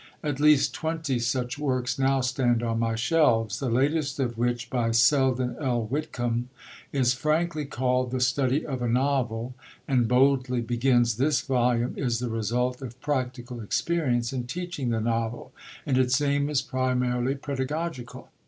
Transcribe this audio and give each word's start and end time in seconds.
At 0.23 0.39
least 0.39 0.73
twenty 0.73 1.19
such 1.19 1.59
works 1.59 1.99
now 1.99 2.21
stand 2.21 2.63
on 2.63 2.79
my 2.79 2.95
shelves, 2.95 3.59
the 3.59 3.69
latest 3.69 4.19
of 4.19 4.35
which 4.35 4.67
(by 4.71 4.89
Selden 4.89 5.55
L. 5.59 5.83
Whitcomb) 5.85 6.49
is 6.91 7.13
frankly 7.13 7.65
called 7.65 8.09
"The 8.09 8.19
Study 8.19 8.65
of 8.65 8.81
a 8.81 8.87
Novel," 8.89 9.53
and 9.87 10.07
boldly 10.07 10.61
begins: 10.61 11.17
"This 11.17 11.41
volume 11.41 11.93
is 11.95 12.17
the 12.17 12.29
result 12.29 12.81
of 12.81 12.99
practical 12.99 13.61
experience 13.61 14.33
in 14.33 14.47
teaching 14.47 14.89
the 14.89 15.01
novel, 15.01 15.51
and 15.85 15.99
its 15.99 16.19
aim 16.19 16.49
is 16.49 16.63
primarily 16.63 17.35
pedagogical." 17.35 18.29